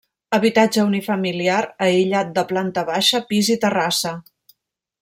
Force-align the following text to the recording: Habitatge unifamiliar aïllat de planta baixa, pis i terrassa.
Habitatge 0.35 0.85
unifamiliar 0.87 1.59
aïllat 1.87 2.31
de 2.39 2.45
planta 2.53 2.85
baixa, 2.89 3.21
pis 3.33 3.51
i 3.57 3.59
terrassa. 3.67 4.15